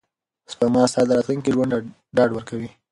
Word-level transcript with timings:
سپما 0.51 0.81
ستا 0.91 1.01
د 1.07 1.11
راتلونکي 1.17 1.49
ژوند 1.55 1.71
ډاډ 2.15 2.29
ورکوي. 2.33 2.69